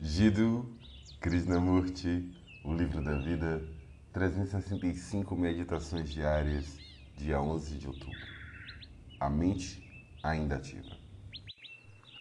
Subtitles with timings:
[0.00, 0.64] Jiddu
[1.20, 2.32] Krishnamurti,
[2.64, 3.68] O Livro da Vida,
[4.12, 6.78] 365 Meditações Diárias,
[7.16, 8.16] dia 11 de outubro.
[9.18, 10.96] A mente ainda ativa.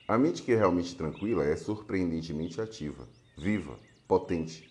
[0.07, 4.67] A mente que é realmente tranquila é surpreendentemente ativa, viva, potente,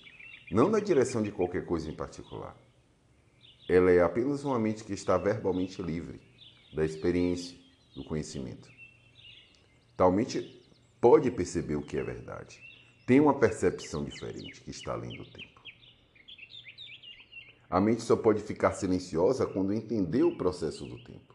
[0.50, 2.56] não na direção de qualquer coisa em particular.
[3.68, 6.20] Ela é apenas uma mente que está verbalmente livre
[6.74, 7.56] da experiência,
[7.94, 8.68] do conhecimento.
[9.96, 10.60] Tal mente
[11.00, 12.66] pode perceber o que é verdade
[13.06, 15.62] tem uma percepção diferente que está além do tempo.
[17.70, 21.32] A mente só pode ficar silenciosa quando entender o processo do tempo.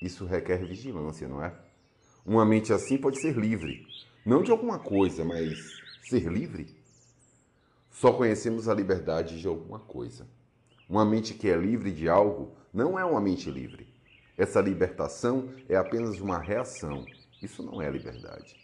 [0.00, 1.54] Isso requer vigilância, não é?
[2.24, 3.86] Uma mente assim pode ser livre,
[4.24, 5.58] não de alguma coisa, mas
[6.08, 6.74] ser livre.
[7.90, 10.26] Só conhecemos a liberdade de alguma coisa.
[10.88, 13.86] Uma mente que é livre de algo não é uma mente livre.
[14.38, 17.04] Essa libertação é apenas uma reação.
[17.42, 18.63] Isso não é liberdade.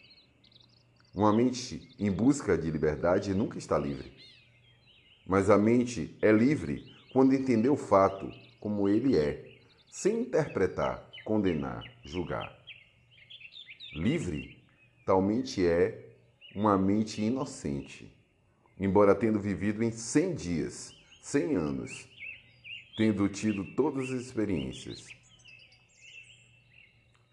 [1.12, 4.12] Uma mente em busca de liberdade nunca está livre.
[5.26, 9.58] Mas a mente é livre quando entender o fato como ele é,
[9.90, 12.56] sem interpretar, condenar, julgar.
[13.92, 14.62] Livre,
[15.04, 16.14] tal mente é
[16.54, 18.16] uma mente inocente,
[18.78, 22.08] embora tendo vivido em 100 dias, 100 anos,
[22.96, 25.08] tendo tido todas as experiências.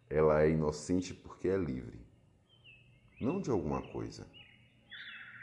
[0.10, 2.07] Ela é inocente porque é livre
[3.20, 4.28] não de alguma coisa,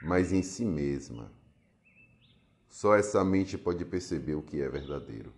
[0.00, 1.32] mas em si mesma.
[2.68, 5.32] Só essa mente pode perceber o que é verdadeiro,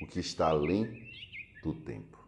[0.00, 1.08] o que está além
[1.62, 2.23] do tempo.